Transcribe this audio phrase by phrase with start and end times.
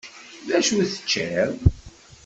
[0.47, 1.49] Dacu i teččiḍ?